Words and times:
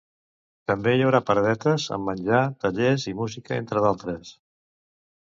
També 0.69 0.93
hi 0.99 1.03
haurà 1.07 1.19
paradetes 1.27 1.85
amb 1.97 2.09
menjar, 2.11 2.39
tallers 2.65 3.05
i 3.13 3.13
música, 3.21 3.61
entre 3.65 3.85
d'altres. 3.85 4.33